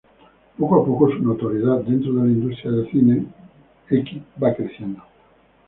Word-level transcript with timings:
Poco 0.57 0.81
a 0.81 0.83
poco 0.83 1.11
su 1.11 1.19
notoriedad 1.21 1.81
dentro 1.83 2.11
de 2.13 2.21
la 2.21 2.25
industria 2.29 2.71
del 2.71 2.89
cine 2.89 3.23
X 3.87 4.17
va 4.41 4.51
creciendo. 4.55 4.99